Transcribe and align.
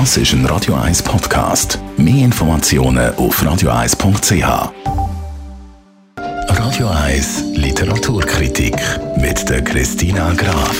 Das 0.00 0.16
ist 0.16 0.32
ein 0.32 0.44
Radio 0.46 0.74
1 0.74 1.04
Podcast. 1.04 1.78
Mehr 1.96 2.24
Informationen 2.24 3.14
auf 3.14 3.40
radio1.ch. 3.40 4.72
Radio 6.48 6.88
1 6.88 7.44
Literaturkritik 7.54 8.74
mit 9.18 9.48
der 9.48 9.62
Christina 9.62 10.32
Graf. 10.32 10.76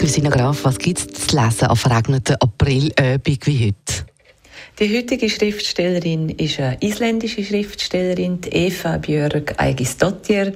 Christina 0.00 0.28
Graf, 0.28 0.64
was 0.64 0.76
gibt 0.76 0.98
es 0.98 1.06
zu 1.06 1.36
lesen 1.36 1.68
auf 1.68 1.78
verregneten 1.78 2.34
Aprilabend 2.40 3.46
wie 3.46 3.66
heute? 3.66 4.06
Die 4.80 4.98
heutige 4.98 5.30
Schriftstellerin 5.30 6.28
ist 6.30 6.58
eine 6.58 6.78
isländische 6.82 7.44
Schriftstellerin, 7.44 8.40
Eva 8.50 8.98
Björk 8.98 9.54
Eigisdottir. 9.58 10.54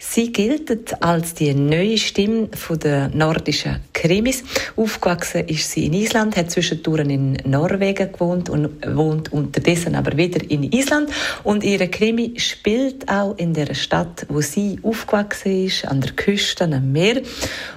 Sie 0.00 0.32
gilt 0.32 1.00
als 1.00 1.34
die 1.34 1.54
neue 1.54 1.96
Stimme 1.96 2.48
der 2.82 3.08
nordischen 3.10 3.76
Krimis. 4.04 4.44
Aufgewachsen 4.76 5.48
ist 5.48 5.70
sie 5.70 5.86
in 5.86 5.94
Island, 5.94 6.36
hat 6.36 6.50
zwischendurch 6.50 7.08
in 7.08 7.38
Norwegen 7.46 8.12
gewohnt 8.12 8.50
und 8.50 8.68
wohnt 8.86 9.32
unterdessen 9.32 9.94
aber 9.94 10.14
wieder 10.18 10.40
in 10.50 10.62
Island. 10.64 11.08
Und 11.42 11.64
ihre 11.64 11.88
Krimi 11.88 12.34
spielt 12.36 13.08
auch 13.08 13.34
in 13.38 13.54
der 13.54 13.72
Stadt, 13.74 14.26
wo 14.28 14.42
sie 14.42 14.78
aufgewachsen 14.82 15.64
ist, 15.64 15.88
an 15.88 16.02
der 16.02 16.12
Küste, 16.12 16.64
am 16.64 16.92
Meer. 16.92 17.22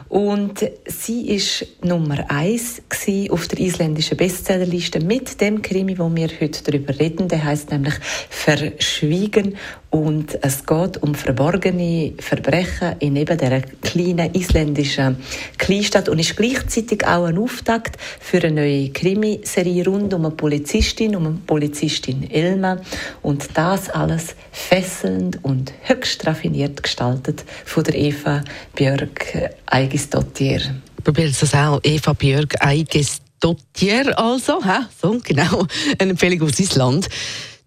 Und 0.10 0.66
sie 0.86 1.30
ist 1.30 1.66
Nummer 1.84 2.26
eins 2.30 2.82
auf 3.30 3.48
der 3.48 3.60
isländischen 3.60 4.18
Bestsellerliste 4.18 5.00
mit 5.00 5.40
dem 5.42 5.62
Krimi, 5.62 5.98
wo 5.98 6.14
wir 6.14 6.30
heute 6.40 6.64
darüber 6.64 6.98
reden. 6.98 7.28
Der 7.28 7.44
heißt 7.44 7.72
nämlich 7.72 7.96
Verschwiegen 8.30 9.58
und 9.90 10.38
es 10.44 10.66
geht 10.66 11.02
um 11.02 11.16
verborgene 11.16 12.14
Verbrechen 12.20 12.96
in 13.00 13.16
eben 13.16 13.38
der 13.38 13.62
kleinen 13.82 14.34
isländischen 14.34 15.18
Kleinstadt 15.58 16.10
ist 16.20 16.36
gleichzeitig 16.36 17.06
auch 17.06 17.26
ein 17.26 17.38
Auftakt 17.38 17.98
für 18.20 18.38
eine 18.38 18.62
neue 18.62 18.90
Krimiserie 18.90 19.86
rund 19.86 20.14
um 20.14 20.26
eine 20.26 20.36
Polizistin, 20.36 21.16
um 21.16 21.26
eine 21.26 21.40
Polizistin 21.46 22.30
Elma 22.30 22.78
und 23.22 23.48
das 23.54 23.90
alles 23.90 24.36
fesselnd 24.52 25.44
und 25.44 25.74
höchst 25.84 26.26
raffiniert 26.26 26.82
gestaltet 26.82 27.44
von 27.66 27.84
der 27.84 27.96
Eva 27.96 28.44
Björk 28.76 29.52
Eigisdottir. 29.66 30.62
Probiert 31.04 31.42
das 31.42 31.54
auch 31.54 31.80
Eva 31.84 32.14
Björk 32.14 32.56
Eigisdottir 32.60 34.18
also, 34.18 34.64
hä? 34.64 34.86
so 35.02 35.20
genau, 35.24 35.66
eine 36.00 36.12
Empfehlung 36.12 36.48
aus 36.48 36.60
Island. 36.60 37.08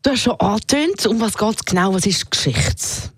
Du 0.03 0.11
hast 0.11 0.23
schon 0.23 0.41
angetönt, 0.41 1.07
um 1.07 1.21
was 1.21 1.37
geht 1.37 1.57
es 1.57 1.65
genau, 1.65 1.93
was 1.93 2.07
ist 2.07 2.31
Geschichte? 2.31 3.11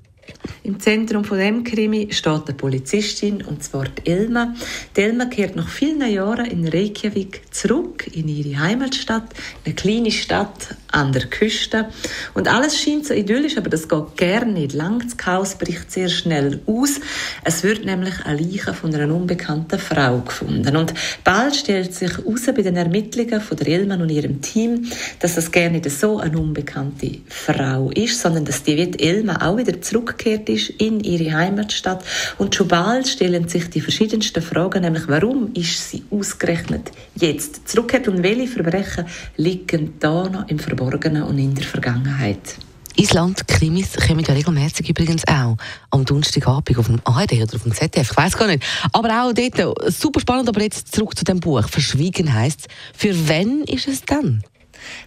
Im 0.64 0.78
Zentrum 0.78 1.24
von 1.24 1.38
dem 1.38 1.64
Krimi 1.64 2.08
steht 2.12 2.46
eine 2.46 2.54
Polizistin, 2.56 3.42
und 3.42 3.64
zwar 3.64 3.86
die 3.86 4.08
Elma. 4.08 4.54
Die 4.96 5.00
Elma 5.00 5.24
kehrt 5.24 5.56
nach 5.56 5.68
vielen 5.68 6.08
Jahren 6.08 6.46
in 6.46 6.68
Reykjavik 6.68 7.42
zurück 7.50 8.08
in 8.14 8.28
ihre 8.28 8.60
Heimatstadt, 8.60 9.34
eine 9.64 9.74
kleine 9.74 10.12
Stadt 10.12 10.76
an 10.92 11.12
der 11.12 11.26
Küste. 11.26 11.88
Und 12.34 12.48
alles 12.48 12.78
scheint 12.78 13.06
so 13.06 13.14
idyllisch, 13.14 13.56
aber 13.56 13.70
das 13.70 13.88
geht 13.88 14.16
gerne 14.16 14.52
nicht 14.52 14.74
lang. 14.74 15.00
Das 15.00 15.16
Chaos 15.16 15.54
bricht 15.56 15.90
sehr 15.90 16.08
schnell 16.08 16.60
aus. 16.66 17.00
Es 17.44 17.62
wird 17.62 17.84
nämlich 17.84 18.14
eine 18.24 18.40
Leiche 18.40 18.74
von 18.74 18.94
einer 18.94 19.12
unbekannten 19.12 19.78
Frau 19.78 20.18
gefunden. 20.20 20.76
Und 20.76 20.94
bald 21.24 21.56
stellt 21.56 21.94
sich 21.94 22.16
heraus 22.16 22.46
bei 22.46 22.62
den 22.62 22.76
Ermittlungen 22.76 23.40
von 23.40 23.56
der 23.56 23.68
Elma 23.68 23.94
und 23.94 24.10
ihrem 24.10 24.40
Team, 24.40 24.86
dass 25.20 25.34
das 25.34 25.50
gerne 25.50 25.78
nicht 25.78 25.90
so 25.90 26.18
eine 26.18 26.38
unbekannte 26.38 27.18
Frau 27.28 27.90
ist, 27.90 28.20
sondern 28.20 28.44
dass 28.44 28.62
die 28.62 28.72
Elma 28.98 29.46
auch 29.46 29.56
wieder 29.56 29.80
zurückkehrt 29.80 30.48
ist 30.48 30.70
in 30.70 31.00
ihre 31.00 31.32
Heimatstadt. 31.32 32.04
Und 32.38 32.54
schon 32.54 32.68
bald 32.68 33.08
stellen 33.08 33.48
sich 33.48 33.70
die 33.70 33.80
verschiedensten 33.80 34.42
Fragen, 34.42 34.82
nämlich 34.82 35.08
warum 35.08 35.52
ist 35.54 35.90
sie 35.90 36.04
ausgerechnet 36.10 36.90
jetzt 37.16 37.68
zurückgekehrt 37.68 38.08
und 38.08 38.22
welche 38.22 38.48
Verbrechen 38.48 39.06
liegen 39.36 39.94
da 39.98 40.28
noch 40.28 40.48
im 40.48 40.58
Verborgenen 40.82 41.22
und 41.22 41.38
in 41.38 41.54
der 41.54 41.64
Vergangenheit. 41.64 42.56
Island-Krimis 42.96 43.96
kommen 44.06 44.24
ja 44.26 44.34
regelmäßig 44.34 44.88
übrigens 44.88 45.26
auch 45.26 45.56
am 45.90 46.04
Donnerstagabend 46.04 46.76
auf 46.76 46.86
dem 46.86 47.00
ARD 47.04 47.34
oder 47.34 47.54
auf 47.54 47.62
dem 47.62 47.72
ZDF, 47.72 48.10
ich 48.10 48.16
weiß 48.16 48.36
gar 48.36 48.48
nicht. 48.48 48.64
Aber 48.92 49.08
auch 49.22 49.32
dort, 49.32 49.92
super 49.92 50.20
spannend, 50.20 50.48
aber 50.48 50.60
jetzt 50.60 50.92
zurück 50.92 51.16
zu 51.16 51.24
dem 51.24 51.40
Buch. 51.40 51.66
Verschwiegen 51.68 52.34
heißt 52.34 52.68
Für 52.94 53.28
wen 53.28 53.62
ist 53.62 53.88
es 53.88 54.02
dann? 54.02 54.42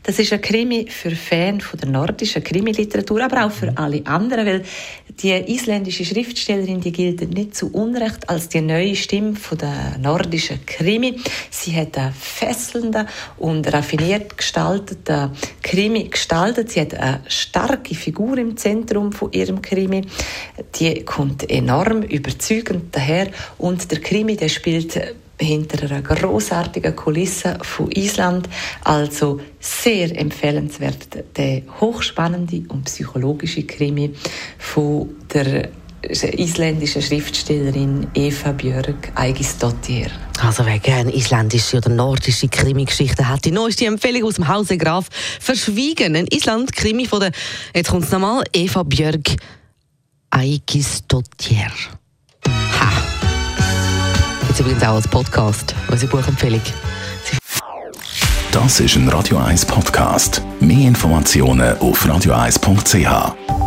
Das 0.03 0.17
ist 0.17 0.31
ein 0.31 0.41
Krimi 0.41 0.87
für 0.89 1.11
Fans 1.11 1.65
der 1.79 1.89
nordischen 1.89 2.43
Krimiliteratur, 2.43 3.25
aber 3.25 3.45
auch 3.45 3.51
für 3.51 3.77
alle 3.77 4.05
anderen, 4.05 4.45
weil 4.45 4.63
die 5.21 5.31
isländische 5.31 6.03
Schriftstellerin, 6.03 6.81
die 6.81 6.91
gilt 6.91 7.33
nicht 7.33 7.55
zu 7.55 7.71
Unrecht 7.71 8.29
als 8.29 8.49
die 8.49 8.61
neue 8.61 8.95
Stimme 8.95 9.35
von 9.35 9.57
der 9.57 9.97
nordischen 9.97 10.65
Krimi. 10.65 11.19
Sie 11.49 11.75
hat 11.75 11.97
einen 11.97 12.13
fesselnden 12.13 13.07
und 13.37 13.71
raffiniert 13.71 14.37
gestalteten 14.37 15.31
Krimi 15.63 16.05
gestaltet. 16.05 16.71
Sie 16.71 16.81
hat 16.81 16.93
eine 16.95 17.21
starke 17.27 17.95
Figur 17.95 18.37
im 18.37 18.57
Zentrum 18.57 19.11
von 19.11 19.31
ihrem 19.31 19.61
Krimi. 19.61 20.01
Die 20.79 21.03
kommt 21.05 21.49
enorm 21.49 22.01
überzeugend 22.03 22.95
daher 22.95 23.29
und 23.57 23.89
der 23.91 24.01
Krimi, 24.01 24.35
der 24.35 24.49
spielt 24.49 24.99
hinter 25.39 25.83
einer 25.85 26.01
großartigen 26.01 26.95
Kulisse 26.95 27.57
von 27.61 27.91
Island. 27.91 28.47
Also 28.83 29.39
sehr 29.59 30.17
empfehlenswert 30.17 31.07
der 31.37 31.63
hochspannende 31.79 32.63
und 32.69 32.85
psychologische 32.85 33.63
Krimi 33.63 34.13
von 34.57 35.09
der 35.33 35.69
isländischen 36.37 37.01
Schriftstellerin 37.01 38.07
Eva 38.13 38.51
Björk 38.51 39.11
Eigisdottir. 39.15 40.07
Also 40.39 40.65
wer 40.65 40.79
gerne 40.79 41.15
isländische 41.15 41.77
oder 41.77 41.89
nordische 41.89 42.47
Krimi-Geschichten 42.47 43.27
hat, 43.27 43.45
die 43.45 43.51
neueste 43.51 43.85
Empfehlung 43.85 44.25
aus 44.25 44.35
dem 44.35 44.47
Hause 44.47 44.77
Graf 44.77 45.07
«Verschwiegen», 45.39 46.15
ein 46.15 46.27
Island-Krimi 46.27 47.05
von 47.07 47.21
der, 47.21 47.31
jetzt 47.73 47.89
kommt 47.89 48.03
es 48.03 48.11
nochmal, 48.11 48.43
Eva 48.53 48.83
Björk 48.83 49.35
Eigisdottir 50.29 51.71
übrigens 54.65 54.83
auch 54.83 54.95
als 54.95 55.07
Podcast, 55.07 55.75
unsere 55.89 56.11
Buchempfehlung. 56.11 56.61
Das 58.51 58.79
ist 58.79 58.95
ein 58.95 59.07
Radio 59.09 59.37
1 59.37 59.63
Podcast. 59.65 60.41
Mehr 60.59 60.87
Informationen 60.87 61.77
auf 61.77 62.03
radio1.ch. 62.03 63.64